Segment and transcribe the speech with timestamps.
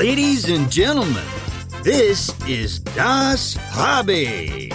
[0.00, 1.26] Ladies and gentlemen,
[1.82, 4.72] this is Das Hobby,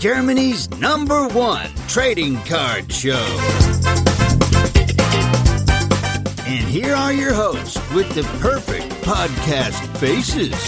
[0.00, 3.24] Germany's number one trading card show.
[6.42, 10.58] And here are your hosts with the perfect podcast faces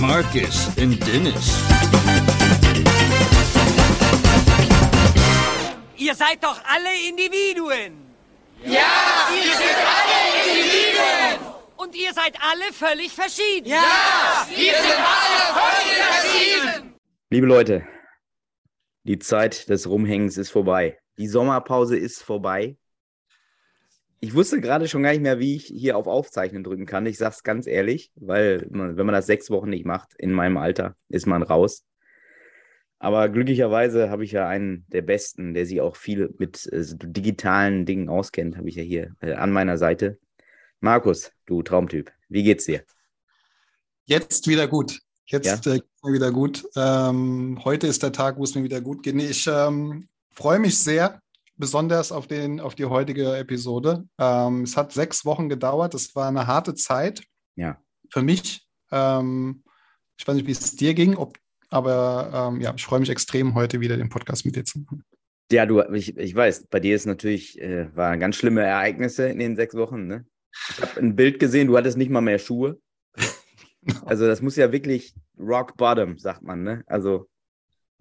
[0.00, 1.62] Marcus and Dennis.
[5.96, 8.02] Ihr seid doch alle Individuen.
[8.64, 11.27] Ja, wir sind alle Individuen.
[11.88, 13.66] Und ihr seid alle völlig verschieden.
[13.66, 16.94] Ja, wir sind alle völlig verschieden.
[17.30, 17.82] Liebe Leute,
[19.04, 20.98] die Zeit des Rumhängens ist vorbei.
[21.16, 22.76] Die Sommerpause ist vorbei.
[24.20, 27.06] Ich wusste gerade schon gar nicht mehr, wie ich hier auf Aufzeichnen drücken kann.
[27.06, 30.32] Ich sage es ganz ehrlich, weil man, wenn man das sechs Wochen nicht macht, in
[30.32, 31.86] meinem Alter, ist man raus.
[32.98, 37.86] Aber glücklicherweise habe ich ja einen der Besten, der sich auch viel mit äh, digitalen
[37.86, 40.18] Dingen auskennt, habe ich ja hier äh, an meiner Seite.
[40.80, 42.84] Markus, du Traumtyp, wie geht's dir?
[44.04, 45.00] Jetzt wieder gut.
[45.26, 45.74] Jetzt ja?
[45.74, 46.64] äh, mir wieder gut.
[46.76, 49.16] Ähm, heute ist der Tag, wo es mir wieder gut geht.
[49.16, 51.20] Nee, ich ähm, freue mich sehr,
[51.56, 54.06] besonders auf, den, auf die heutige Episode.
[54.18, 55.94] Ähm, es hat sechs Wochen gedauert.
[55.94, 57.24] Es war eine harte Zeit.
[57.56, 57.82] Ja.
[58.10, 58.64] Für mich.
[58.92, 59.64] Ähm,
[60.16, 61.36] ich weiß nicht, wie es dir ging, ob,
[61.70, 65.04] aber ähm, ja, ich freue mich extrem, heute wieder den Podcast mit dir zu machen.
[65.50, 69.38] Ja, du, ich, ich weiß, bei dir ist natürlich, äh, waren ganz schlimme Ereignisse in
[69.38, 70.06] den sechs Wochen.
[70.06, 70.24] Ne?
[70.70, 72.80] Ich habe ein Bild gesehen, du hattest nicht mal mehr Schuhe.
[74.04, 76.62] Also das muss ja wirklich rock bottom, sagt man.
[76.62, 76.82] Ne?
[76.88, 77.30] Also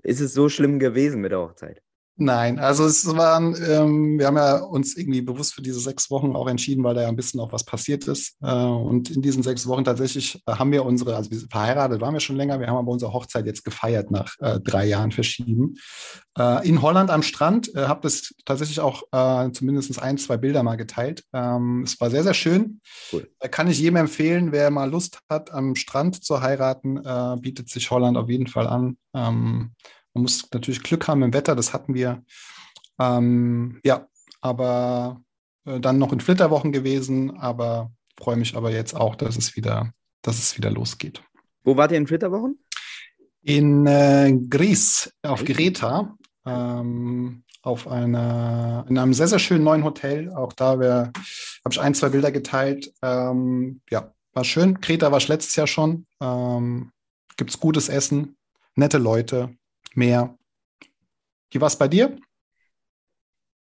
[0.04, 1.82] ist es so schlimm gewesen mit der Hochzeit?
[2.20, 6.36] Nein, also es waren, ähm, wir haben ja uns irgendwie bewusst für diese sechs Wochen
[6.36, 8.36] auch entschieden, weil da ja ein bisschen auch was passiert ist.
[8.42, 12.16] Äh, und in diesen sechs Wochen tatsächlich äh, haben wir unsere, also wir verheiratet waren
[12.16, 15.76] wir schon länger, wir haben aber unsere Hochzeit jetzt gefeiert nach äh, drei Jahren verschieben.
[16.38, 20.64] Äh, in Holland am Strand, äh, habe das tatsächlich auch äh, zumindest ein, zwei Bilder
[20.64, 21.24] mal geteilt.
[21.34, 22.82] Ähm, es war sehr, sehr schön.
[23.14, 23.30] Cool.
[23.40, 27.70] Da kann ich jedem empfehlen, wer mal Lust hat, am Strand zu heiraten, äh, bietet
[27.70, 28.98] sich Holland auf jeden Fall an.
[29.14, 29.74] Ähm,
[30.18, 32.24] man muss natürlich Glück haben im Wetter, das hatten wir.
[33.00, 34.08] Ähm, ja,
[34.42, 35.22] aber
[35.66, 39.94] äh, dann noch in Flitterwochen gewesen, aber freue mich aber jetzt auch, dass es wieder,
[40.24, 41.22] dass es wieder losgeht.
[41.64, 42.58] Wo wart ihr in Flitterwochen?
[43.44, 46.18] In äh, Gries auf Greta.
[46.46, 50.34] Ähm, auf einer, in einem sehr, sehr schönen neuen Hotel.
[50.34, 51.12] Auch da habe
[51.70, 52.94] ich ein, zwei Bilder geteilt.
[53.04, 54.80] Ähm, ja, war schön.
[54.80, 56.08] Kreta war ich letztes Jahr schon.
[56.22, 56.92] Ähm,
[57.36, 58.38] Gibt es gutes Essen,
[58.76, 59.58] nette Leute
[59.98, 60.38] mehr.
[61.52, 62.16] Wie war es bei dir?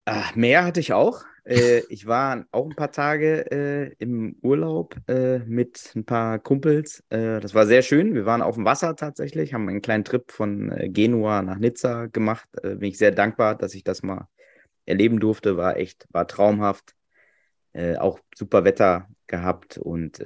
[0.05, 1.23] Ach, mehr hatte ich auch.
[1.45, 7.03] Äh, ich war auch ein paar Tage äh, im Urlaub äh, mit ein paar Kumpels.
[7.09, 8.13] Äh, das war sehr schön.
[8.13, 12.07] Wir waren auf dem Wasser tatsächlich, haben einen kleinen Trip von äh, Genua nach Nizza
[12.07, 12.47] gemacht.
[12.61, 14.27] Äh, bin ich sehr dankbar, dass ich das mal
[14.85, 15.57] erleben durfte.
[15.57, 16.95] War echt, war traumhaft.
[17.97, 20.21] auch super Wetter gehabt und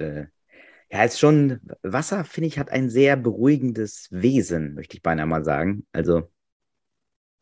[0.90, 5.44] ja, ist schon, Wasser, finde ich, hat ein sehr beruhigendes Wesen, möchte ich beinahe mal
[5.44, 5.86] sagen.
[5.92, 6.30] Also.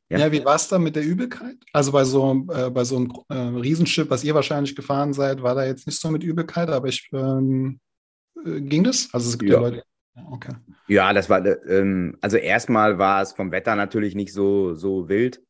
[0.08, 1.56] Ja, ja wie war es da mit der Übelkeit?
[1.72, 5.54] Also bei so, äh, bei so einem äh, Riesenschiff, was ihr wahrscheinlich gefahren seid, war
[5.54, 7.80] da jetzt nicht so mit Übelkeit, aber ich, ähm,
[8.44, 9.08] äh, ging das?
[9.12, 9.82] Also es gibt ja, ja Leute.
[10.30, 10.54] Okay.
[10.88, 15.42] Ja, das war, ähm, also erstmal war es vom Wetter natürlich nicht so, so wild.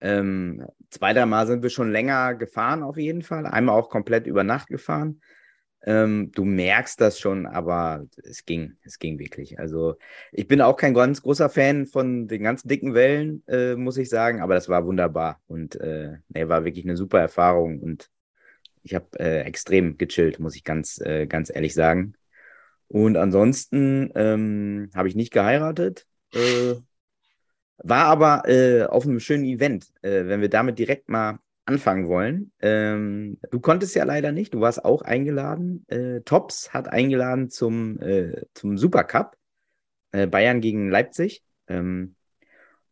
[0.00, 3.46] Ähm, zweiter Mal sind wir schon länger gefahren auf jeden Fall.
[3.46, 5.20] Einmal auch komplett über Nacht gefahren.
[5.86, 9.58] Ähm, du merkst das schon, aber es ging, es ging wirklich.
[9.58, 9.96] Also
[10.32, 14.08] ich bin auch kein ganz großer Fan von den ganzen dicken Wellen, äh, muss ich
[14.08, 18.10] sagen, aber das war wunderbar und äh, nee, war wirklich eine super Erfahrung und
[18.82, 22.14] ich habe äh, extrem gechillt, muss ich ganz, äh, ganz ehrlich sagen.
[22.88, 26.74] Und ansonsten ähm, habe ich nicht geheiratet, äh,
[27.78, 29.92] war aber äh, auf einem schönen Event.
[30.00, 32.52] wenn wir damit direkt mal anfangen wollen.
[32.60, 35.84] Ähm, du konntest ja leider nicht, du warst auch eingeladen.
[35.88, 39.36] Äh, Tops hat eingeladen zum, äh, zum Supercup.
[40.12, 41.42] Äh, Bayern gegen Leipzig.
[41.66, 42.14] Ähm,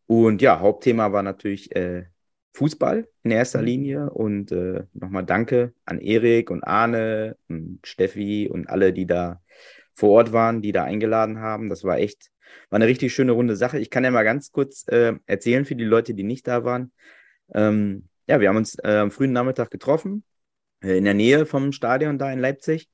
[0.07, 2.05] und ja, Hauptthema war natürlich äh,
[2.53, 3.65] Fußball in erster mhm.
[3.65, 4.09] Linie.
[4.09, 9.41] Und äh, nochmal danke an Erik und Arne und Steffi und alle, die da
[9.93, 11.69] vor Ort waren, die da eingeladen haben.
[11.69, 12.31] Das war echt,
[12.69, 13.79] war eine richtig schöne runde Sache.
[13.79, 16.91] Ich kann ja mal ganz kurz äh, erzählen für die Leute, die nicht da waren.
[17.53, 20.23] Ähm, ja, wir haben uns äh, am frühen Nachmittag getroffen,
[20.83, 22.89] äh, in der Nähe vom Stadion da in Leipzig.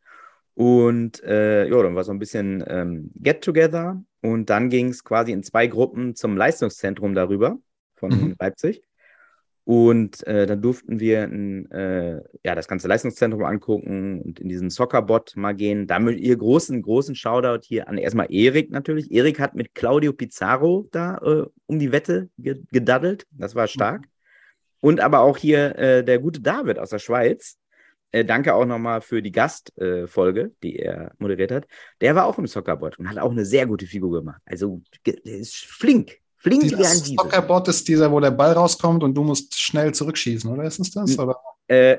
[0.54, 4.04] Und äh, ja, dann war so ein bisschen ähm, Get-Together.
[4.22, 7.58] Und dann ging es quasi in zwei Gruppen zum Leistungszentrum darüber
[7.96, 8.36] von mhm.
[8.40, 8.84] Leipzig.
[9.64, 14.72] Und äh, dann durften wir ein, äh, ja, das ganze Leistungszentrum angucken und in diesen
[14.72, 15.86] Soccerbot mal gehen.
[15.86, 19.12] Damit ihr großen, großen Shoutout hier an erstmal Erik natürlich.
[19.12, 23.28] Erik hat mit Claudio Pizarro da äh, um die Wette gedaddelt.
[23.30, 24.06] Das war stark.
[24.82, 27.58] Und aber auch hier äh, der gute David aus der Schweiz,
[28.12, 31.68] äh, danke auch nochmal für die Gastfolge, äh, die er moderiert hat.
[32.02, 34.42] Der war auch im Soccerboard und hat auch eine sehr gute Figur gemacht.
[34.46, 36.18] Also, der ist flink.
[36.38, 39.94] Flink wie ein Dieser Soccerboard ist dieser, wo der Ball rauskommt und du musst schnell
[39.94, 41.20] zurückschießen, oder ist es das?
[41.20, 41.38] Oder?
[41.68, 41.98] Äh,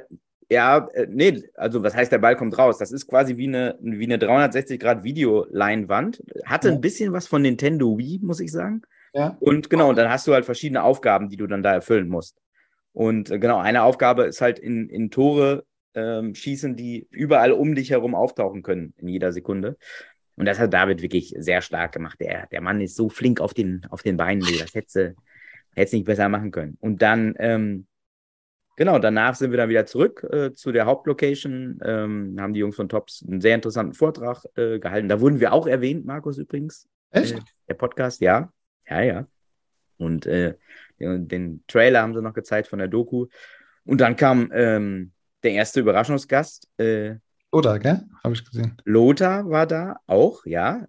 [0.51, 2.79] ja, äh, nee, also was heißt, der Ball kommt raus?
[2.79, 6.23] Das ist quasi wie eine, wie eine 360-Grad-Videoleinwand.
[6.45, 6.75] Hatte Ja.
[6.75, 8.83] ein bisschen was von Nintendo Wii, muss ich sagen.
[9.13, 9.37] Ja.
[9.41, 12.37] Und genau, und dann hast du halt verschiedene Aufgaben, die du dann da erfüllen musst.
[12.93, 15.65] Und äh, genau, eine Aufgabe ist halt in, in Tore
[15.95, 19.77] ähm, schießen, die überall um dich herum auftauchen können in jeder Sekunde.
[20.37, 22.19] Und das hat David wirklich sehr stark gemacht.
[22.21, 25.15] Der, der Mann ist so flink auf den, auf den Beinen, das hätte
[25.75, 26.79] es nicht besser machen können.
[26.81, 27.87] Und dann, ähm,
[28.77, 32.77] genau, danach sind wir dann wieder zurück äh, zu der Hauptlocation, ähm, haben die Jungs
[32.77, 35.09] von Tops einen sehr interessanten Vortrag äh, gehalten.
[35.09, 36.89] Da wurden wir auch erwähnt, Markus übrigens.
[37.11, 37.37] Echt?
[37.37, 38.53] Äh, der Podcast, ja.
[38.89, 39.27] Ja, ja.
[39.99, 40.55] Und äh,
[41.01, 43.27] den, Trailer haben sie noch gezeigt von der Doku.
[43.85, 45.13] Und dann kam ähm,
[45.43, 46.69] der erste Überraschungsgast.
[46.77, 47.17] Äh,
[47.51, 48.03] Oder, gell?
[48.23, 48.77] Habe ich gesehen.
[48.85, 50.87] Lothar war da auch, ja.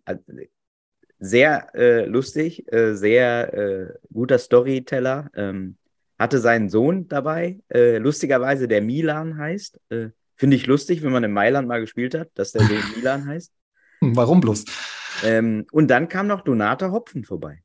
[1.19, 5.29] Sehr äh, lustig, äh, sehr äh, guter Storyteller.
[5.35, 5.77] Ähm,
[6.21, 9.79] hatte seinen Sohn dabei, äh, lustigerweise der Milan heißt.
[9.89, 12.61] Äh, Finde ich lustig, wenn man in Mailand mal gespielt hat, dass der
[12.95, 13.51] Milan heißt.
[14.01, 14.65] Warum bloß?
[15.23, 17.63] Ähm, und dann kam noch Donata Hopfen vorbei.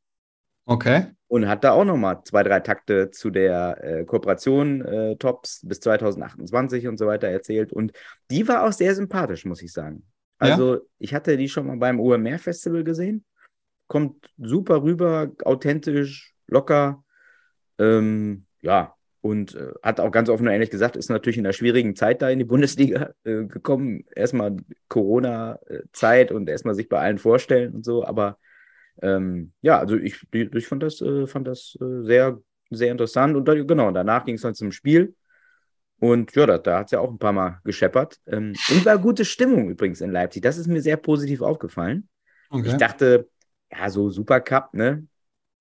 [0.64, 1.06] Okay.
[1.28, 5.80] Und hat da auch nochmal zwei, drei Takte zu der äh, Kooperation äh, Tops bis
[5.80, 7.72] 2028 und so weiter erzählt.
[7.72, 7.92] Und
[8.30, 10.04] die war auch sehr sympathisch, muss ich sagen.
[10.38, 13.24] Also, ich hatte die schon mal beim OMR Festival gesehen.
[13.88, 17.02] Kommt super rüber, authentisch, locker.
[17.78, 18.94] Ähm, ja,
[19.26, 22.22] und äh, hat auch ganz offen und ehrlich gesagt, ist natürlich in einer schwierigen Zeit
[22.22, 24.04] da in die Bundesliga äh, gekommen.
[24.14, 24.56] Erstmal
[24.88, 28.04] Corona-Zeit und erstmal sich bei allen vorstellen und so.
[28.04, 28.38] Aber
[29.02, 32.40] ähm, ja, also ich, ich fand das, äh, fand das äh, sehr,
[32.70, 33.36] sehr interessant.
[33.36, 35.14] Und da, genau, danach ging es dann zum Spiel.
[35.98, 38.18] Und ja, da, da hat es ja auch ein paar Mal gescheppert.
[38.26, 40.42] Ähm, und war gute Stimmung übrigens in Leipzig.
[40.42, 42.08] Das ist mir sehr positiv aufgefallen.
[42.50, 42.68] okay.
[42.68, 43.28] Ich dachte,
[43.72, 45.06] ja, so Supercup, ne?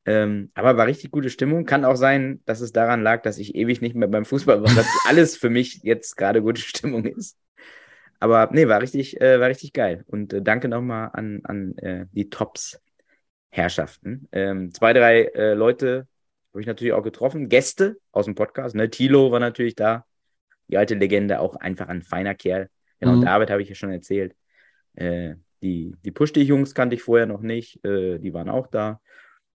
[0.08, 1.66] Ähm, aber war richtig gute Stimmung.
[1.66, 4.74] Kann auch sein, dass es daran lag, dass ich ewig nicht mehr beim Fußball war,
[4.74, 7.38] dass alles für mich jetzt gerade gute Stimmung ist.
[8.20, 10.04] Aber nee, war richtig, äh, war richtig geil.
[10.08, 12.30] Und äh, danke nochmal an, an äh, die
[13.56, 14.28] Tops-Herrschaften.
[14.32, 16.08] Ähm, zwei, drei äh, Leute
[16.52, 17.50] habe ich natürlich auch getroffen.
[17.50, 18.76] Gäste aus dem Podcast.
[18.76, 18.90] Ne?
[18.90, 20.06] Tilo war natürlich da.
[20.68, 22.70] Die alte Legende, auch einfach ein feiner Kerl.
[23.00, 23.22] Genau, Mhm.
[23.22, 24.36] David habe ich ja schon erzählt.
[24.96, 27.84] Äh, die, die Push-Dich-Jungs kannte ich vorher noch nicht.
[27.86, 29.00] Äh, die waren auch da.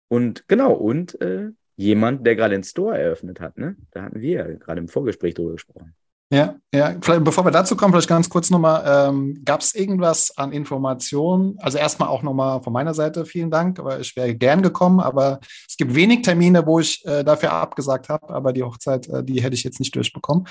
[0.08, 3.76] Und genau, und äh, jemand, der gerade den Store eröffnet hat, ne?
[3.90, 5.94] Da hatten wir ja gerade im Vorgespräch drüber gesprochen.
[6.30, 10.36] Ja, ja, vielleicht bevor wir dazu kommen, vielleicht ganz kurz nochmal, ähm, gab es irgendwas
[10.36, 11.56] an Informationen?
[11.60, 15.40] Also erstmal auch nochmal von meiner Seite vielen Dank, aber ich wäre gern gekommen, aber
[15.66, 19.42] es gibt wenig Termine, wo ich äh, dafür abgesagt habe, aber die Hochzeit, äh, die
[19.42, 20.46] hätte ich jetzt nicht durchbekommen.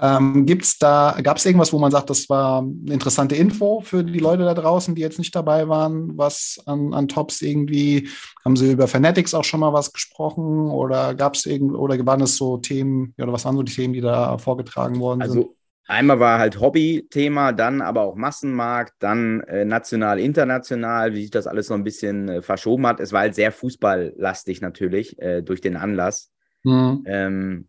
[0.00, 4.04] Ähm, gibt's da, gab es irgendwas, wo man sagt, das war eine interessante Info für
[4.04, 8.08] die Leute da draußen, die jetzt nicht dabei waren, was an, an Tops irgendwie,
[8.44, 12.20] haben sie über Fanatics auch schon mal was gesprochen oder gab es irgend oder waren
[12.20, 15.38] es so Themen, oder was waren so die Themen, die da vorgetragen worden sind?
[15.38, 21.30] Also einmal war halt Hobby-Thema, dann aber auch Massenmarkt, dann äh, national, international, wie sich
[21.30, 23.00] das alles so ein bisschen äh, verschoben hat.
[23.00, 26.32] Es war halt sehr fußballlastig natürlich äh, durch den Anlass.
[26.64, 27.04] Mhm.
[27.06, 27.68] Ähm,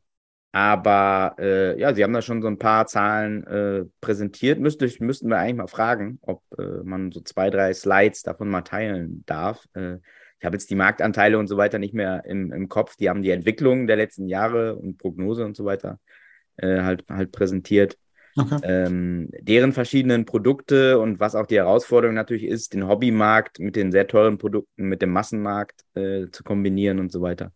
[0.52, 4.60] aber äh, ja, sie haben da schon so ein paar Zahlen äh, präsentiert.
[4.60, 8.62] Müsste, müssten wir eigentlich mal fragen, ob äh, man so zwei, drei Slides davon mal
[8.62, 9.68] teilen darf.
[10.40, 12.95] Ich habe jetzt die Marktanteile und so weiter nicht mehr im, im Kopf.
[12.95, 16.00] Die haben die Entwicklung der letzten Jahre und Prognose und so weiter
[16.57, 17.97] äh, halt, halt präsentiert.
[18.40, 18.59] Okay.
[18.64, 23.92] Ähm, deren verschiedenen Produkte und was auch die Herausforderung natürlich ist, den Hobbymarkt mit den
[23.92, 27.52] sehr teuren Produkten, mit dem Massenmarkt äh, zu kombinieren und so weiter.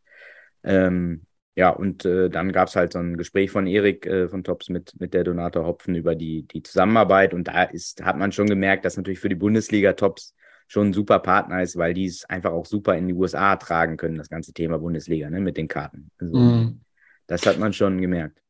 [0.63, 4.43] Ähm, ja, und äh, dann gab es halt so ein Gespräch von Erik äh, von
[4.43, 7.33] Tops mit, mit der Donata Hopfen über die, die Zusammenarbeit.
[7.33, 10.33] Und da ist, hat man schon gemerkt, dass natürlich für die Bundesliga Tops
[10.67, 13.97] schon ein super Partner ist, weil die es einfach auch super in die USA tragen
[13.97, 16.09] können, das ganze Thema Bundesliga, ne, mit den Karten.
[16.17, 16.81] Also, Mhm.
[17.27, 18.40] Das hat man schon gemerkt.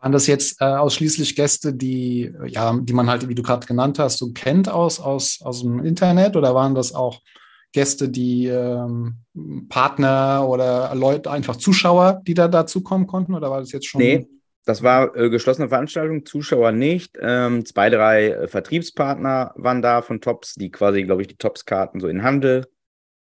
[0.00, 3.98] Waren das jetzt äh, ausschließlich Gäste, die, ja, die man halt, wie du gerade genannt
[3.98, 7.20] hast, so kennt aus, aus, aus dem Internet oder waren das auch
[7.72, 9.18] Gäste, die ähm,
[9.68, 13.34] Partner oder Leute, einfach Zuschauer, die da dazukommen konnten?
[13.34, 14.00] Oder war das jetzt schon?
[14.00, 14.26] Nee,
[14.64, 17.18] das war äh, geschlossene Veranstaltung, Zuschauer nicht.
[17.20, 22.00] Ähm, zwei, drei äh, Vertriebspartner waren da von Tops, die quasi, glaube ich, die Tops-Karten
[22.00, 22.66] so in Handel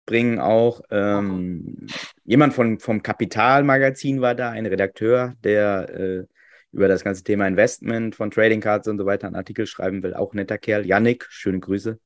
[0.07, 0.81] bringen auch.
[0.91, 1.87] Ähm,
[2.25, 6.25] jemand von, vom Kapital-Magazin war da, ein Redakteur, der äh,
[6.73, 10.15] über das ganze Thema Investment von Trading Cards und so weiter einen Artikel schreiben will.
[10.15, 10.87] Auch ein netter Kerl.
[10.87, 11.99] Yannick, schöne Grüße.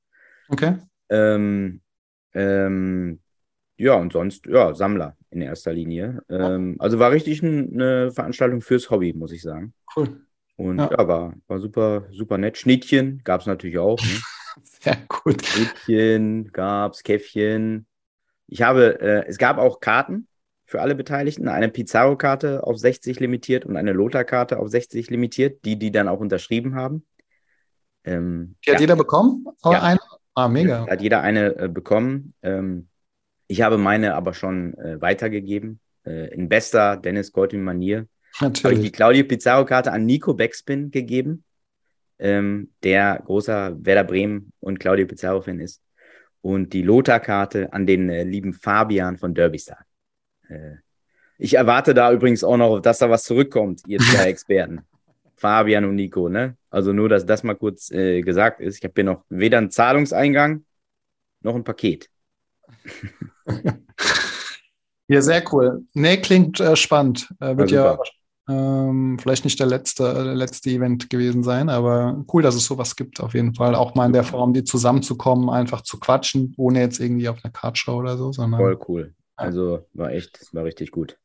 [0.48, 0.76] Okay.
[1.08, 1.80] Ähm,
[2.34, 3.20] ähm,
[3.78, 6.22] ja, und sonst, ja, Sammler in erster Linie.
[6.28, 9.72] Ähm, also war richtig ein, eine Veranstaltung fürs Hobby, muss ich sagen.
[9.94, 10.20] Cool.
[10.56, 10.90] Und Ja.
[10.90, 12.56] ja, war, war super, super nett.
[12.56, 13.98] Schnittchen gab es natürlich auch.
[14.00, 14.20] Ne?
[14.62, 15.44] Sehr gut.
[15.44, 17.86] Schnittchen gab es, Käffchen.
[18.48, 20.26] Ich habe, äh, es gab auch Karten
[20.66, 21.48] für alle Beteiligten.
[21.48, 26.20] Eine Pizarro-Karte auf 60 limitiert und eine Lothar-Karte auf 60 limitiert, die die dann auch
[26.20, 27.06] unterschrieben haben.
[28.04, 28.80] Ähm, Die hat ja.
[28.80, 29.46] jeder bekommen?
[29.64, 29.82] Ja.
[29.82, 30.00] eine?
[30.34, 30.86] Ah, mega.
[30.86, 32.34] Hat jeder eine äh, bekommen.
[32.42, 32.88] Ähm,
[33.46, 35.80] ich habe meine aber schon äh, weitergegeben.
[36.04, 38.06] Äh, in bester Dennis Geutin-Manier
[38.40, 38.92] habe ich die.
[38.92, 41.44] Claudio Pizarro-Karte an Nico Backspin gegeben,
[42.18, 45.80] ähm, der großer Werder Bremen und Claudio Pizarro-Fan ist.
[46.42, 49.85] Und die Lothar-Karte an den äh, lieben Fabian von Derbystar.
[50.48, 50.76] Äh,
[51.38, 54.80] ich erwarte da übrigens auch noch, dass da was zurückkommt, ihr zwei Experten.
[55.36, 56.56] Fabian und Nico, ne?
[56.70, 58.78] Also nur, dass das mal kurz äh, gesagt ist.
[58.78, 60.64] Ich habe hier noch weder einen Zahlungseingang
[61.42, 62.08] noch ein Paket.
[65.08, 65.84] Ja, sehr cool.
[65.94, 67.32] Nee, klingt äh, spannend.
[67.40, 68.02] Äh, wird ja super.
[68.48, 72.96] ähm, vielleicht nicht der letzte, äh, letzte Event gewesen sein, aber cool, dass es sowas
[72.96, 73.76] gibt auf jeden Fall.
[73.76, 77.52] Auch mal in der Form, die zusammenzukommen, einfach zu quatschen, ohne jetzt irgendwie auf einer
[77.52, 78.60] Kartshow oder so, sondern.
[78.60, 79.14] Voll cool.
[79.36, 81.18] Also war echt, war richtig gut.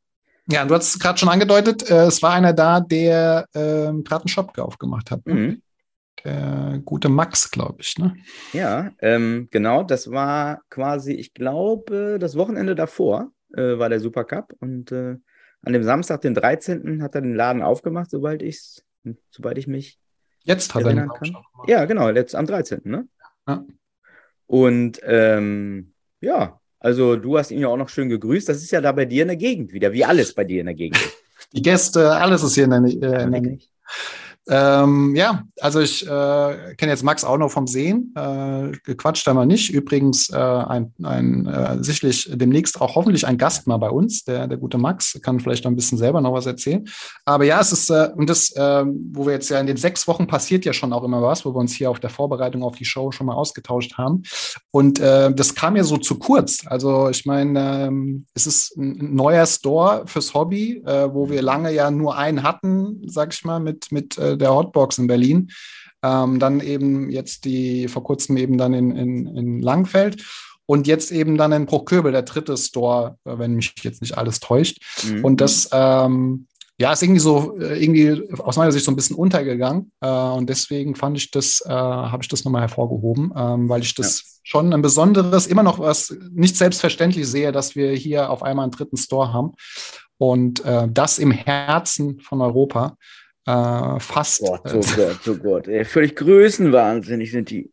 [0.48, 4.22] Ja, du hast es gerade schon angedeutet, äh, es war einer da, der ähm, gerade
[4.22, 5.26] einen Shop aufgemacht hat.
[5.26, 5.34] Ne?
[5.34, 5.62] Mhm.
[6.24, 7.98] Der gute Max, glaube ich.
[7.98, 8.16] Ne?
[8.52, 14.54] Ja, ähm, genau, das war quasi, ich glaube, das Wochenende davor äh, war der Supercup
[14.60, 15.16] und äh,
[15.64, 17.02] an dem Samstag, den 13.
[17.02, 18.84] hat er den Laden aufgemacht, sobald ich's,
[19.30, 19.98] sobald ich mich
[20.44, 21.42] Jetzt hat er erinnern einen kann.
[21.68, 22.80] Ja, genau, jetzt am 13.
[22.84, 23.08] Ne?
[23.46, 23.64] Ja.
[24.46, 28.48] Und ähm, ja, also du hast ihn ja auch noch schön gegrüßt.
[28.48, 30.66] Das ist ja da bei dir in der Gegend wieder, wie alles bei dir in
[30.66, 30.98] der Gegend.
[31.52, 33.58] Die Gäste, alles ist hier in der, äh, in der Nähe.
[34.48, 38.12] Ähm, ja, also ich äh, kenne jetzt Max auch noch vom Sehen.
[38.16, 39.70] Äh, gequatscht wir nicht.
[39.70, 44.48] Übrigens äh, ein, ein äh, sicherlich demnächst auch hoffentlich ein Gast mal bei uns, der,
[44.48, 46.84] der gute Max, kann vielleicht noch ein bisschen selber noch was erzählen.
[47.24, 50.08] Aber ja, es ist, äh, und das, äh, wo wir jetzt ja in den sechs
[50.08, 52.74] Wochen passiert ja schon auch immer was, wo wir uns hier auf der Vorbereitung auf
[52.74, 54.24] die Show schon mal ausgetauscht haben.
[54.72, 56.66] Und äh, das kam ja so zu kurz.
[56.66, 61.90] Also ich meine, ähm, es ist ein neuer Store fürs Hobby, wo wir lange ja
[61.90, 65.50] nur einen hatten, sag ich mal, mit, mit der Hotbox in Berlin.
[66.02, 70.24] Ähm, dann eben jetzt die, vor kurzem eben dann in, in, in Langfeld.
[70.66, 74.40] Und jetzt eben dann in Bruchköbel, der dritte Store, äh, wenn mich jetzt nicht alles
[74.40, 74.78] täuscht.
[75.04, 75.24] Mhm.
[75.24, 76.46] Und das, ähm,
[76.78, 79.92] ja, ist irgendwie so, äh, irgendwie aus meiner Sicht so ein bisschen untergegangen.
[80.00, 83.94] Äh, und deswegen fand ich das, äh, habe ich das nochmal hervorgehoben, ähm, weil ich
[83.94, 88.64] das schon ein besonderes, immer noch was nicht selbstverständlich sehe, dass wir hier auf einmal
[88.64, 89.52] einen dritten Store haben.
[90.18, 92.96] Und äh, das im Herzen von Europa.
[93.46, 94.40] Äh, fast.
[94.40, 95.68] Gott, äh, oh Gott, oh Gott.
[95.68, 97.72] Ey, völlig größenwahnsinnig sind die.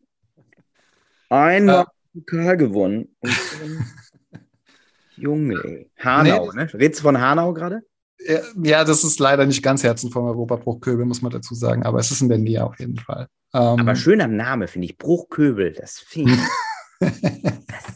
[1.28, 3.16] Einmal Pokal gewonnen.
[5.16, 5.90] Junge, ey.
[5.98, 6.72] Hanau, ne?
[6.74, 7.82] Redest du von Hanau gerade?
[8.62, 12.00] Ja, das ist leider nicht ganz Herzen von Europa Bruchköbel, muss man dazu sagen, aber
[12.00, 13.28] es ist in der Nähe auf jeden Fall.
[13.54, 14.98] Ähm, Aber schöner Name, finde ich.
[14.98, 15.72] Bruchköbel.
[15.72, 16.38] Das, find ich,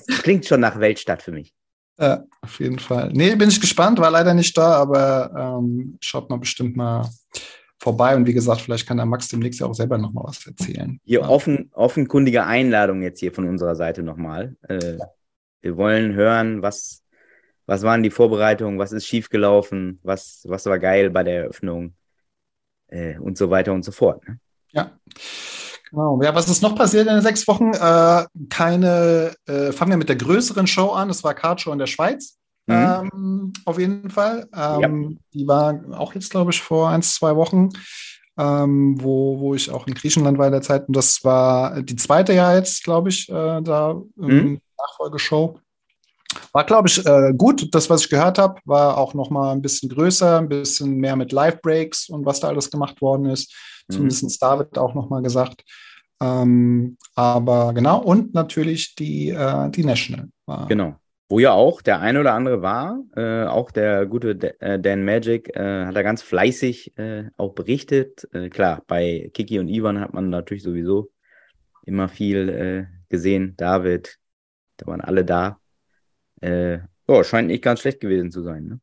[0.06, 1.52] das klingt schon nach Weltstadt für mich.
[1.98, 3.10] Ja, auf jeden Fall.
[3.12, 7.08] Nee, bin ich gespannt, war leider nicht da, aber ähm, schaut mal bestimmt mal
[7.84, 8.16] vorbei.
[8.16, 10.98] Und wie gesagt, vielleicht kann der Max demnächst ja auch selber noch mal was erzählen.
[11.04, 11.28] Hier ja.
[11.28, 14.56] offen, offenkundige Einladung jetzt hier von unserer Seite nochmal.
[14.68, 14.96] Äh,
[15.60, 17.02] wir wollen hören, was,
[17.66, 21.94] was waren die Vorbereitungen, was ist schiefgelaufen, was, was war geil bei der Eröffnung
[22.88, 24.26] äh, und so weiter und so fort.
[24.26, 24.38] Ne?
[24.72, 24.98] Ja.
[25.90, 26.20] Genau.
[26.22, 27.72] Ja, was ist noch passiert in den sechs Wochen?
[27.72, 31.08] Äh, keine, äh, fangen wir mit der größeren Show an.
[31.08, 32.38] Das war Card Show in der Schweiz.
[32.66, 33.10] Mhm.
[33.12, 34.48] Ähm, auf jeden Fall.
[34.54, 37.68] Ähm, Die war auch jetzt, glaube ich, vor ein, zwei Wochen,
[38.38, 40.88] ähm, wo, wo ich auch in Griechenland war in der Zeit.
[40.88, 44.60] Und das war die zweite Jahr jetzt, glaube ich, äh, da ähm, Mhm.
[44.78, 45.58] Nachfolgeshow.
[46.52, 47.68] War, glaube ich, äh, gut.
[47.74, 51.16] Das, was ich gehört habe, war auch noch mal ein bisschen größer, ein bisschen mehr
[51.16, 53.54] mit Live-Breaks und was da alles gemacht worden ist.
[53.88, 53.92] Mhm.
[53.94, 55.62] Zumindest David auch noch mal gesagt.
[56.20, 60.28] Ähm, aber genau, und natürlich die, äh, die National.
[60.46, 60.96] War, Genau.
[61.28, 65.56] Wo ja auch der ein oder andere war, äh, auch der gute äh, Dan Magic
[65.56, 68.28] äh, hat da ganz fleißig äh, auch berichtet.
[68.32, 71.10] Äh, klar, bei Kiki und Ivan hat man natürlich sowieso
[71.86, 73.54] immer viel äh, gesehen.
[73.56, 74.18] David,
[74.76, 75.58] da waren alle da.
[76.42, 78.66] Ja, scheint nicht ganz schlecht gewesen zu sein.
[78.66, 78.80] Ne?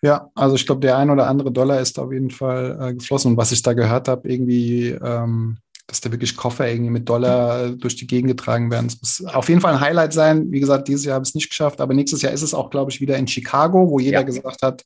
[0.00, 3.32] Ja, also ich glaube, der ein oder andere Dollar ist auf jeden Fall geflossen.
[3.32, 5.58] Und was ich da gehört habe, irgendwie, ähm,
[5.90, 8.88] dass da wirklich Koffer irgendwie mit Dollar äh, durch die Gegend getragen werden.
[8.88, 10.50] Das muss auf jeden Fall ein Highlight sein.
[10.50, 12.70] Wie gesagt, dieses Jahr habe ich es nicht geschafft, aber nächstes Jahr ist es auch,
[12.70, 14.22] glaube ich, wieder in Chicago, wo jeder Ja.
[14.24, 14.84] gesagt hat,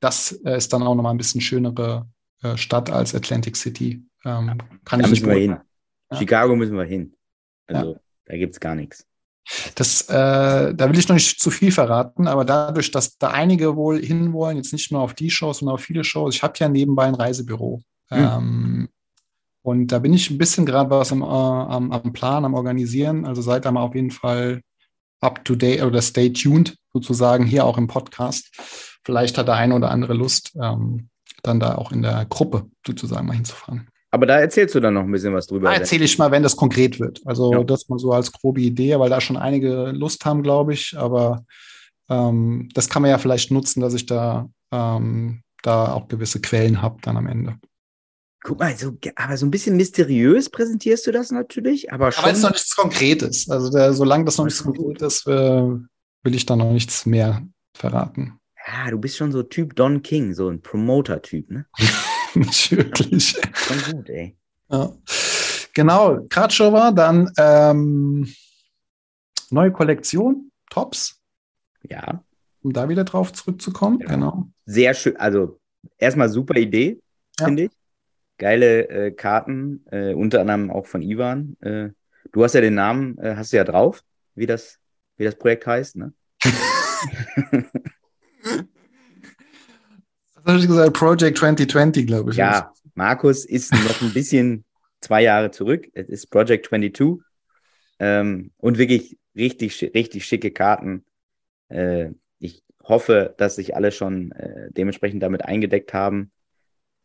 [0.00, 2.06] das äh, ist dann auch nochmal ein bisschen schönere
[2.42, 4.02] äh, Stadt als Atlantic City.
[4.24, 5.56] Ähm, kann Da ich nicht müssen wir hin.
[6.10, 6.18] Ja.
[6.18, 7.14] Chicago müssen wir hin.
[7.66, 9.06] Also, da gibt es gar nichts.
[9.74, 13.76] Das, äh, da will ich noch nicht zu viel verraten, aber dadurch, dass da einige
[13.76, 16.68] wohl hinwollen, jetzt nicht nur auf die Shows, sondern auf viele Shows, ich habe ja
[16.68, 17.82] nebenbei ein Reisebüro.
[18.10, 18.88] Ähm,
[19.62, 23.24] und da bin ich ein bisschen gerade was am, äh, am, am Plan, am Organisieren.
[23.24, 24.62] Also seid da mal auf jeden Fall
[25.20, 28.50] up to date oder stay tuned sozusagen hier auch im Podcast.
[29.04, 31.08] Vielleicht hat der eine oder andere Lust, ähm,
[31.42, 33.88] dann da auch in der Gruppe sozusagen mal hinzufahren.
[34.10, 35.68] Aber da erzählst du dann noch ein bisschen was drüber.
[35.68, 37.20] Da erzähle ich mal, wenn das konkret wird.
[37.26, 37.64] Also Ja.
[37.64, 40.98] das mal so als grobe Idee, weil da schon einige Lust haben, glaube ich.
[40.98, 41.44] Aber
[42.08, 46.82] ähm, das kann man ja vielleicht nutzen, dass ich da, ähm, da auch gewisse Quellen
[46.82, 47.56] habe dann am Ende.
[48.42, 52.22] Guck mal, so, aber so ein bisschen mysteriös präsentierst du das natürlich, aber schon.
[52.24, 53.50] Aber es ist noch nichts Konkretes.
[53.50, 55.62] Also der, solange das noch nichts Konkretes ist, äh,
[56.22, 58.38] will ich da noch nichts mehr verraten.
[58.66, 61.66] ja, du bist schon so Typ Don King, so ein Promoter-Typ, ne?
[62.34, 63.36] Nicht wirklich.
[63.54, 64.36] Schon gut, ey.
[64.70, 64.92] Ja.
[65.74, 68.26] Genau, Kratschova, dann ähm,
[69.50, 71.20] neue Kollektion, Tops,
[71.82, 72.24] Ja,
[72.62, 74.00] um da wieder drauf zurückzukommen.
[74.00, 74.06] Ja.
[74.14, 74.48] Genau.
[74.64, 75.16] sehr schön.
[75.16, 75.60] Also,
[75.98, 77.00] erstmal super Idee,
[77.38, 77.46] Ja.
[77.46, 77.70] finde ich.
[78.40, 81.58] Geile äh, Karten, äh, unter anderem auch von Ivan.
[81.60, 81.90] Äh,
[82.32, 84.02] du hast ja den Namen, äh, hast du ja drauf,
[84.34, 84.78] wie das,
[85.18, 86.14] wie das Projekt heißt, ne?
[90.42, 90.94] Was habe ich gesagt?
[90.94, 92.38] Project 2020, glaube ich.
[92.38, 94.64] Ja, Markus ist noch ein bisschen
[95.02, 95.86] zwei Jahre zurück.
[95.92, 97.22] Es ist Project 22.
[97.98, 101.04] Ähm, und wirklich richtig, richtig schicke Karten.
[101.68, 106.32] Äh, ich hoffe, dass sich alle schon äh, dementsprechend damit eingedeckt haben.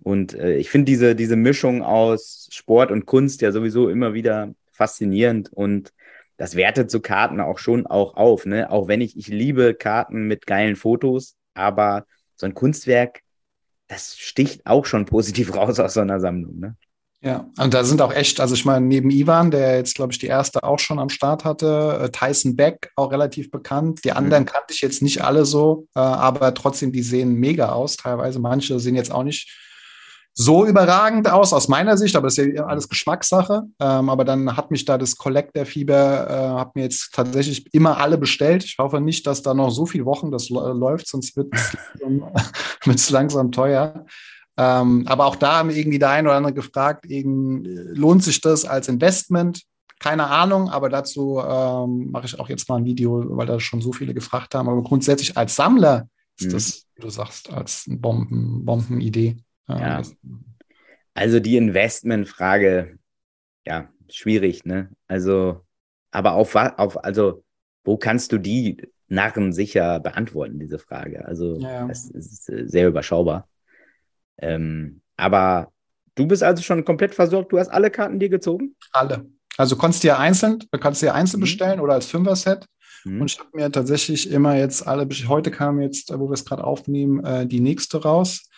[0.03, 4.53] Und äh, ich finde diese, diese Mischung aus Sport und Kunst ja sowieso immer wieder
[4.71, 5.93] faszinierend und
[6.37, 8.69] das wertet so Karten auch schon auch auf, ne?
[8.69, 13.21] Auch wenn ich, ich liebe Karten mit geilen Fotos, aber so ein Kunstwerk,
[13.87, 16.75] das sticht auch schon positiv raus aus so einer Sammlung, ne?
[17.21, 20.19] Ja, und da sind auch echt, also ich meine, neben Ivan, der jetzt, glaube ich,
[20.19, 24.01] die erste auch schon am Start hatte, äh, Tyson Beck, auch relativ bekannt.
[24.03, 24.47] Die anderen Mhm.
[24.47, 27.97] kannte ich jetzt nicht alle so, äh, aber trotzdem, die sehen mega aus.
[27.97, 29.49] Teilweise manche sehen jetzt auch nicht
[30.38, 33.63] so überragend aus aus meiner Sicht, aber das ist ja alles Geschmackssache.
[33.80, 38.18] Ähm, aber dann hat mich da das Collector-Fieber, äh, hat mir jetzt tatsächlich immer alle
[38.18, 38.65] bestellt.
[38.65, 41.54] Ich hoffe nicht, dass da noch so viele Wochen das läuft, sonst wird
[42.86, 44.06] es langsam, teuer.
[44.58, 48.65] Ähm, aber auch da haben irgendwie der eine oder andere gefragt, äh, lohnt sich das
[48.65, 49.63] als Investment?
[50.00, 53.82] Keine Ahnung, aber dazu ähm, mache ich auch jetzt mal ein Video, weil da schon
[53.82, 54.67] so viele gefragt haben.
[54.67, 56.52] Aber grundsätzlich als Sammler ist Mhm.
[56.52, 59.38] das, wie du sagst, als Bomben, Bombenidee.
[59.69, 60.01] Ähm, Ja.
[61.13, 62.97] Also die Investmentfrage,
[63.65, 64.89] ja, schwierig, ne?
[65.08, 65.62] Also,
[66.12, 67.43] aber auf was, auf, also,
[67.86, 71.25] wo kannst du die narrensicher beantworten, diese Frage?
[71.25, 71.88] Also, Ja.
[71.88, 73.47] das ist äh, sehr überschaubar.
[74.39, 75.71] Ähm, aber
[76.15, 78.75] du bist also schon komplett versorgt, du hast alle Karten dir gezogen?
[78.91, 79.25] Alle.
[79.58, 81.43] Also konntest du ja einzeln, du kannst dir einzeln Mhm.
[81.43, 82.65] bestellen oder als Fünfer-Set.
[83.04, 83.21] Hm?
[83.21, 86.63] Und ich habe mir tatsächlich immer jetzt alle, heute kam jetzt, wo wir es gerade
[86.65, 88.49] aufnehmen, äh, die nächste raus.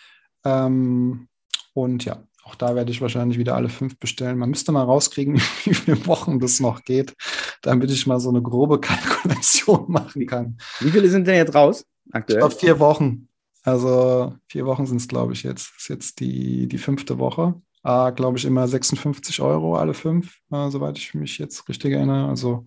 [0.44, 1.28] Ähm,
[1.74, 4.38] und ja, auch da werde ich wahrscheinlich wieder alle fünf bestellen.
[4.38, 7.14] Man müsste mal rauskriegen, wie viele Wochen das noch geht,
[7.62, 10.58] damit ich mal so eine grobe Kalkulation machen kann.
[10.80, 12.38] Wie viele sind denn jetzt raus Ich aktuell?
[12.40, 13.28] glaube, vier Wochen.
[13.64, 15.72] Also vier Wochen sind es, glaube ich, jetzt.
[15.74, 17.60] Das ist jetzt die, die fünfte Woche.
[17.82, 22.28] Ah, glaube ich, immer 56 Euro alle fünf, äh, soweit ich mich jetzt richtig erinnere.
[22.28, 22.64] Also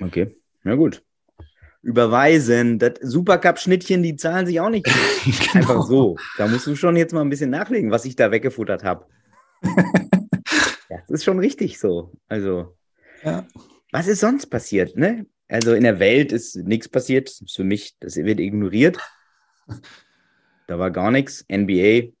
[0.00, 1.02] Okay, na gut.
[1.82, 4.86] Überweisen, das Supercup-Schnittchen, die zahlen sich auch nicht
[5.54, 5.82] einfach genau.
[5.82, 6.16] so.
[6.38, 9.06] Da musst du schon jetzt mal ein bisschen nachlegen, was ich da weggefuttert habe.
[10.88, 12.12] das ist schon richtig so.
[12.28, 12.76] Also,
[13.22, 13.46] Ja.
[13.90, 15.26] was ist sonst passiert, ne?
[15.48, 17.28] Also in der Welt ist nichts passiert.
[17.28, 18.96] Ist für mich, das wird ignoriert.
[20.66, 21.44] Da war gar nichts.
[21.52, 22.12] NBA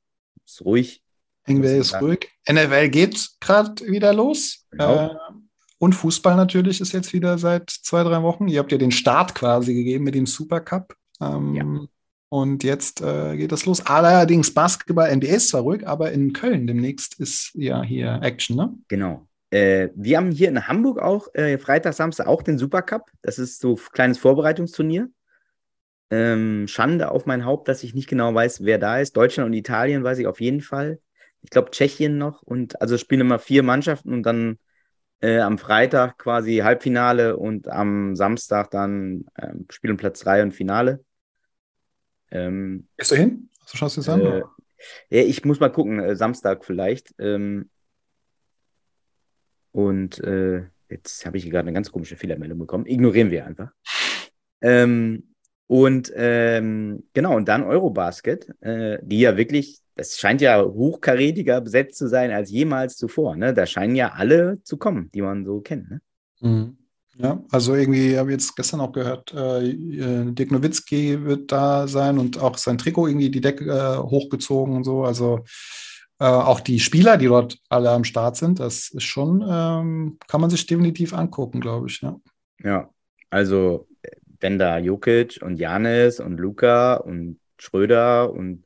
[0.44, 1.02] ist ruhig.
[1.48, 2.28] NBA ist ruhig.
[2.50, 4.66] NFL geht gerade wieder los.
[4.70, 5.06] Genau.
[5.06, 5.16] Äh,
[5.82, 8.46] und Fußball natürlich ist jetzt wieder seit zwei, drei Wochen.
[8.46, 10.94] Ihr habt ja den Start quasi gegeben mit dem Supercup.
[11.20, 11.80] Ähm, Ja.
[12.28, 13.84] Und jetzt äh, geht das los.
[13.84, 18.72] Allerdings Basketball, NBA ist zwar ruhig, aber in Köln demnächst ist ja hier Action, ne?
[18.86, 19.26] Genau.
[19.50, 23.10] Äh, wir haben hier in Hamburg auch äh, Freitag, Samstag auch den Supercup.
[23.20, 25.10] Das ist so ein kleines Vorbereitungsturnier.
[26.12, 29.16] Ähm, Schande auf mein Haupt, dass ich nicht genau weiß, wer da ist.
[29.16, 31.00] Deutschland und Italien weiß ich auf jeden Fall.
[31.40, 32.40] Ich glaube Tschechien noch.
[32.42, 34.58] Und also spielen immer vier Mannschaften und dann
[35.22, 40.52] äh, am Freitag quasi Halbfinale und am Samstag dann ähm, Spiel um Platz drei und
[40.52, 41.04] Finale.
[42.30, 43.48] Ähm, Gehst du hin?
[43.72, 44.20] Schaust du es an?
[44.20, 44.42] äh,
[45.10, 47.14] ja, ich muss mal gucken, äh, Samstag vielleicht.
[47.18, 47.70] Ähm,
[49.70, 52.86] und äh, jetzt habe ich gerade eine ganz komische Fehlermeldung bekommen.
[52.86, 53.70] Ignorieren wir einfach.
[54.60, 55.34] Ähm,
[55.68, 61.98] und ähm, genau, und dann Eurobasket, äh, die ja wirklich, das scheint ja hochkarätiger besetzt
[61.98, 63.36] zu sein als jemals zuvor.
[63.36, 63.52] Ne?
[63.54, 65.90] Da scheinen ja alle zu kommen, die man so kennt.
[65.90, 66.00] Ne?
[66.40, 66.76] Mhm.
[67.18, 71.86] Ja, also irgendwie habe ich jetzt gestern auch gehört, äh, äh, Dirk Nowitzki wird da
[71.86, 75.04] sein und auch sein Trikot irgendwie die Decke äh, hochgezogen und so.
[75.04, 75.44] Also
[76.18, 80.40] äh, auch die Spieler, die dort alle am Start sind, das ist schon, ähm, kann
[80.40, 82.00] man sich definitiv angucken, glaube ich.
[82.00, 82.16] Ja.
[82.64, 82.90] Ja,
[83.28, 83.88] also
[84.40, 88.64] wenn da Jokic und Janis und Luca und Schröder und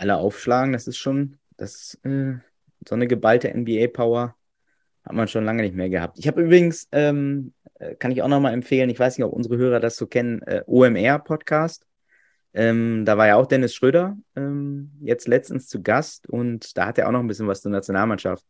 [0.00, 2.34] alle aufschlagen, das ist schon, das äh,
[2.88, 4.34] so eine geballte NBA-Power
[5.04, 6.18] hat man schon lange nicht mehr gehabt.
[6.18, 9.58] Ich habe übrigens, ähm, äh, kann ich auch nochmal empfehlen, ich weiß nicht, ob unsere
[9.58, 11.86] Hörer das so kennen, äh, OMR-Podcast.
[12.52, 16.98] Ähm, da war ja auch Dennis Schröder ähm, jetzt letztens zu Gast und da hat
[16.98, 18.44] er auch noch ein bisschen was zur Nationalmannschaft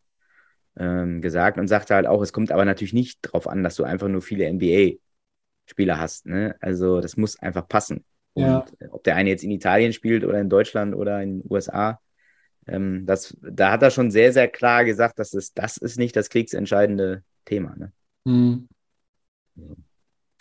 [0.76, 3.84] ähm, gesagt und sagte halt auch, es kommt aber natürlich nicht darauf an, dass du
[3.84, 6.26] einfach nur viele NBA-Spieler hast.
[6.26, 6.56] Ne?
[6.60, 8.04] Also das muss einfach passen.
[8.34, 8.58] Ja.
[8.58, 12.00] Und ob der eine jetzt in Italien spielt oder in Deutschland oder in den USA,
[12.66, 16.14] ähm, das, da hat er schon sehr, sehr klar gesagt, dass es, das ist nicht
[16.16, 17.74] das kriegsentscheidende Thema.
[17.76, 17.92] Ne?
[18.24, 18.68] Mhm.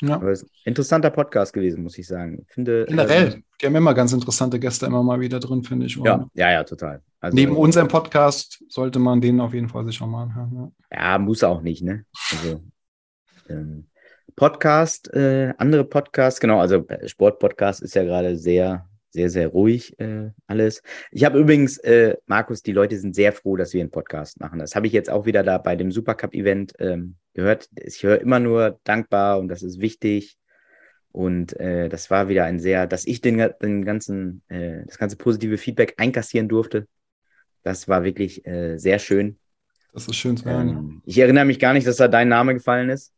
[0.02, 0.16] Ja.
[0.16, 2.46] Aber es ist ein interessanter Podcast gewesen, muss ich sagen.
[2.48, 5.98] Finde, Generell, ähm, die haben immer ganz interessante Gäste immer mal wieder drin, finde ich.
[5.98, 7.02] Und ja, ja, ja, total.
[7.20, 10.72] Also, Neben unserem Podcast sollte man den auf jeden Fall sich auch mal anhören.
[10.90, 10.98] Ja.
[10.98, 12.06] Ja, muss auch nicht, ne?
[12.32, 12.64] Also,
[13.50, 13.89] ähm,
[14.40, 20.00] Podcast, äh, andere Podcasts, genau, also äh, Sportpodcast ist ja gerade sehr, sehr, sehr ruhig
[20.00, 20.82] äh, alles.
[21.12, 24.60] Ich habe übrigens, äh, Markus, die Leute sind sehr froh, dass wir einen Podcast machen.
[24.60, 27.68] Das habe ich jetzt auch wieder da bei dem Supercup-Event ähm, gehört.
[27.76, 30.38] Ich höre immer nur dankbar und das ist wichtig.
[31.12, 35.18] Und äh, das war wieder ein sehr, dass ich den, den ganzen, äh, das ganze
[35.18, 36.88] positive Feedback einkassieren durfte.
[37.64, 39.38] Das war wirklich äh, sehr schön.
[39.92, 40.70] Das ist schön zu hören.
[40.70, 43.12] Ähm, ich erinnere mich gar nicht, dass da dein Name gefallen ist.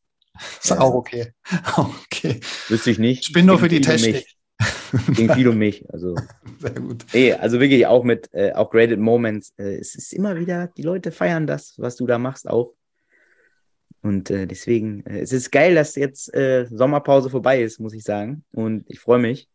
[0.62, 1.34] Ist auch okay.
[1.78, 2.40] Okay.
[2.70, 3.28] Wüsste ich nicht.
[3.28, 4.04] Ich bin nur für die viel um mich.
[4.04, 5.16] Technik.
[5.18, 5.86] Ging viel um mich.
[5.92, 6.16] Also,
[6.60, 7.06] Sehr gut.
[7.14, 9.54] nee, also wirklich auch mit, äh, auch Graded Moments.
[9.58, 12.74] Äh, es ist immer wieder, die Leute feiern das, was du da machst, auch.
[14.04, 18.04] Und äh, deswegen, äh, es ist geil, dass jetzt äh, Sommerpause vorbei ist, muss ich
[18.04, 18.44] sagen.
[18.52, 19.48] Und ich freue mich.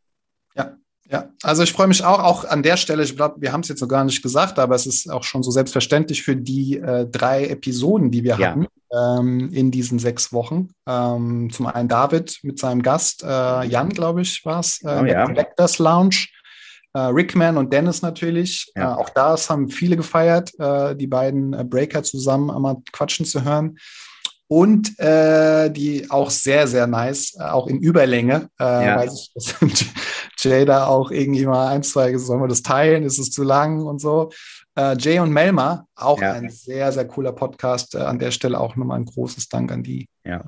[1.08, 3.68] Ja, also ich freue mich auch, auch an der Stelle, ich glaube, wir haben es
[3.68, 7.06] jetzt noch gar nicht gesagt, aber es ist auch schon so selbstverständlich für die äh,
[7.06, 8.48] drei Episoden, die wir Ja.
[8.50, 10.68] hatten ähm, in diesen sechs Wochen.
[10.86, 15.04] Ähm, zum einen David mit seinem Gast, äh, Jan, glaube ich, war es, äh, Oh,
[15.04, 15.24] ja.
[15.26, 16.26] Collectors Lounge.
[16.96, 18.72] Äh, Rickman und Dennis natürlich.
[18.74, 18.92] Ja.
[18.92, 23.44] Äh, auch das haben viele gefeiert, äh, die beiden äh, Breaker zusammen einmal quatschen zu
[23.44, 23.78] hören.
[24.48, 28.48] Und die auch sehr, sehr nice, auch in Überlänge.
[28.60, 28.98] Ja.
[28.98, 29.56] Weiß ich, dass
[30.38, 33.02] Jay da auch irgendwie mal ein, zwei, sollen wir das teilen?
[33.02, 34.30] Ist es zu lang und so?
[34.76, 36.32] Äh, Jay und Melma, auch Ja.
[36.32, 37.94] ein sehr, sehr cooler Podcast.
[37.94, 40.08] Äh, an der Stelle auch nochmal ein großes Dank an die.
[40.24, 40.44] Ja.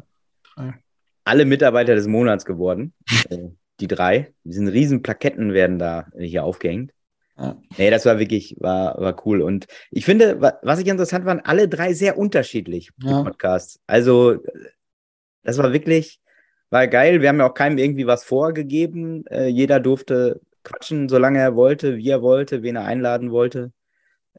[0.57, 0.75] Ja.
[1.25, 2.93] Alle Mitarbeiter des Monats geworden.
[3.31, 3.49] äh,
[3.81, 4.33] die drei.
[4.43, 6.93] Diese riesen Plaketten werden da hier aufgehängt.
[7.39, 7.57] Ja.
[7.77, 9.41] Nee, das war wirklich, war, war cool.
[9.43, 13.23] Und ich finde, wa- was ich interessant waren, alle drei sehr unterschiedlich, die Ja.
[13.23, 13.79] Podcasts.
[13.87, 14.39] Also,
[15.45, 16.21] das war wirklich,
[16.71, 17.23] war geil.
[17.23, 19.25] Wir haben ja auch keinem irgendwie was vorgegeben.
[19.29, 23.71] Äh, jeder durfte quatschen, solange er wollte, wie er wollte, wen er einladen wollte.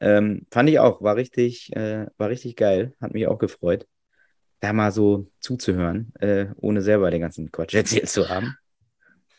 [0.00, 2.94] Ähm, fand ich auch, war richtig, äh, war richtig geil.
[3.00, 3.86] Hat mich auch gefreut,
[4.60, 8.56] da mal so zuzuhören, äh, ohne selber den ganzen Quatsch erzählt zu haben.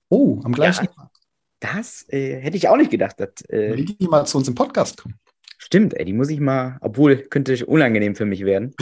[0.09, 1.10] Oh, am gleichen Tag.
[1.61, 3.17] Das äh, hätte ich auch nicht gedacht.
[3.19, 5.15] Das, äh, Will die mal zu uns im Podcast kommen?
[5.59, 8.75] Stimmt, ey, die muss ich mal, obwohl könnte unangenehm für mich werden.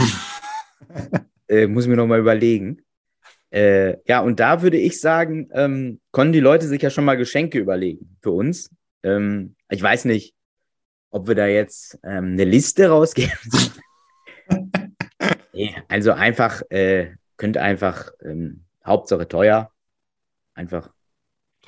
[1.49, 2.83] äh, muss ich mir noch mal überlegen.
[3.51, 7.17] Äh, ja, und da würde ich sagen, ähm, konnten die Leute sich ja schon mal
[7.17, 8.71] Geschenke überlegen für uns.
[9.03, 10.35] Ähm, ich weiß nicht,
[11.11, 13.39] ob wir da jetzt ähm, eine Liste rausgeben.
[15.53, 19.73] nee, also einfach, äh, könnte einfach, ähm, Hauptsache teuer.
[20.55, 20.91] Einfach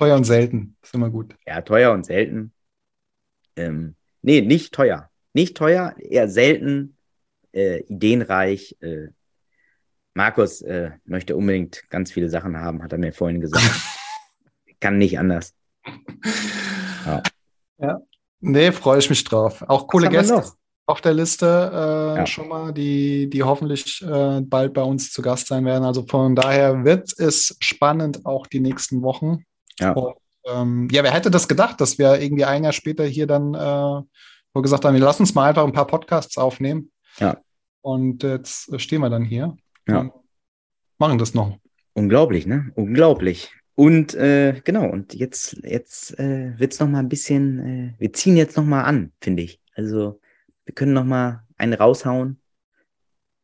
[0.01, 0.75] Teuer und selten.
[0.81, 1.35] Ist immer gut.
[1.45, 2.53] ja, teuer und selten.
[3.55, 5.11] Ähm, nee, nicht teuer.
[5.33, 6.97] Nicht teuer, eher selten,
[7.53, 8.75] äh, ideenreich.
[8.81, 9.09] Äh,
[10.15, 13.63] Markus äh, möchte unbedingt ganz viele Sachen haben, hat er mir vorhin gesagt.
[14.79, 15.53] Kann nicht anders.
[18.39, 19.63] Nee, freue ich mich drauf.
[19.67, 20.43] Auch coole Gäste
[20.87, 22.25] auf der Liste äh, Ja.
[22.25, 25.83] schon mal, die, die hoffentlich äh, bald bei uns zu Gast sein werden.
[25.83, 29.45] Also von daher wird es spannend auch die nächsten Wochen.
[29.79, 29.91] Ja.
[29.93, 33.53] Und, ähm, ja, wer hätte das gedacht, dass wir irgendwie ein Jahr später hier dann
[33.53, 34.01] äh,
[34.53, 36.91] wo gesagt haben, wir lassen uns mal einfach ein paar Podcasts aufnehmen.
[37.19, 37.37] Ja.
[37.81, 39.55] Und jetzt stehen wir dann hier.
[39.87, 40.11] Ja.
[40.97, 41.57] Machen das noch.
[41.93, 42.71] Unglaublich, ne?
[42.75, 43.51] Unglaublich.
[43.75, 48.37] Und äh, genau, und jetzt, jetzt äh, wird es nochmal ein bisschen, äh, wir ziehen
[48.37, 49.59] jetzt nochmal an, finde ich.
[49.73, 50.19] Also
[50.65, 52.39] wir können nochmal einen raushauen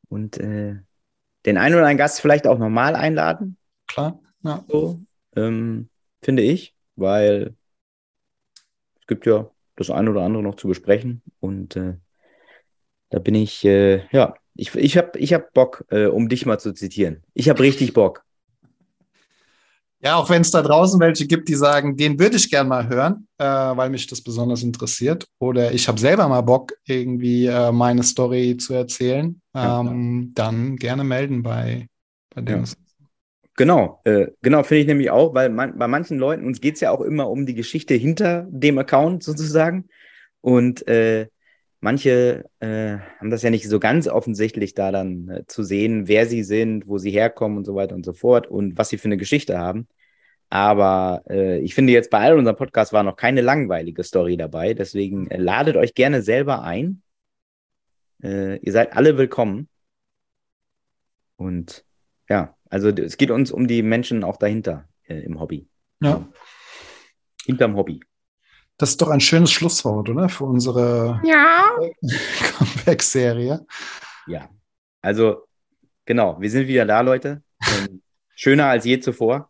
[0.10, 0.76] und äh,
[1.46, 3.58] den einen oder einen Gast vielleicht auch nochmal einladen.
[3.88, 4.20] Klar.
[4.44, 4.63] Ja.
[4.68, 5.02] So,
[5.36, 5.90] ähm,
[6.21, 7.56] finde ich, weil
[8.99, 11.21] es gibt ja das eine oder andere noch zu besprechen.
[11.39, 11.95] Und äh,
[13.10, 16.60] da bin ich, äh, ja, ich, ich habe ich hab Bock, äh, um dich mal
[16.60, 17.23] zu zitieren.
[17.34, 18.23] Ich habe richtig Bock.
[19.99, 22.88] Ja, auch wenn es da draußen welche gibt, die sagen, den würde ich gern mal
[22.88, 25.27] hören, äh, weil mich das besonders interessiert.
[25.39, 29.41] Oder ich habe selber mal Bock, irgendwie äh, meine Story zu erzählen.
[29.56, 31.88] Ähm, dann gerne melden bei,
[32.34, 32.73] bei Dennis.
[32.73, 32.87] Ja.
[33.58, 36.82] Genau, äh, genau, finde ich nämlich auch, weil man, bei manchen Leuten, uns geht es
[36.82, 39.89] ja auch immer um die Geschichte hinter dem Account sozusagen.
[40.41, 41.28] Und äh,
[41.80, 46.28] manche äh, haben das ja nicht so ganz offensichtlich da dann äh, zu sehen, wer
[46.28, 49.06] sie sind, wo sie herkommen und so weiter und so fort und was sie für
[49.08, 49.88] eine Geschichte haben.
[50.50, 54.76] Aber äh, ich finde jetzt bei all unseren Podcasts war noch keine langweilige Story dabei.
[54.76, 57.02] Deswegen äh, ladet euch gerne selber ein.
[58.22, 59.67] Äh, ihr seid alle willkommen.
[61.38, 61.87] Und
[62.30, 65.68] ja, also es geht uns um die Menschen auch dahinter äh, im Hobby.
[66.02, 66.28] Ja.
[67.46, 68.02] Hinterm Hobby.
[68.78, 70.30] Das ist doch ein schönes Schlusswort, oder?
[70.30, 71.66] Für unsere Ja.
[72.58, 73.66] Comeback-Serie.
[74.28, 74.50] Ja.
[75.02, 75.48] Also,
[76.06, 77.42] genau, wir sind wieder da, Leute.
[77.62, 78.02] Ähm,
[78.36, 79.50] schöner als je zuvor.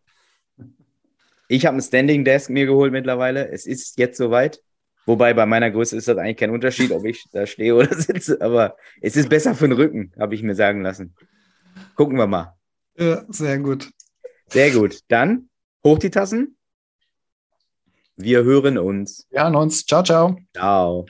[1.50, 3.50] Ich habe ein Standing Desk mir geholt mittlerweile.
[3.50, 4.62] Es ist jetzt soweit.
[5.06, 8.40] Wobei bei meiner Größe ist das eigentlich kein Unterschied, ob ich da stehe oder sitze.
[8.42, 11.16] Aber es ist besser für den Rücken, habe ich mir sagen lassen.
[11.96, 12.57] Gucken wir mal.
[12.98, 13.92] Ja, sehr gut.
[14.48, 15.02] Sehr gut.
[15.08, 15.50] Dann
[15.84, 16.58] hoch die Tassen.
[18.16, 19.28] Wir hören uns.
[19.30, 19.86] Wir hören uns.
[19.86, 20.38] Ciao, ciao.
[20.56, 21.06] Ciao.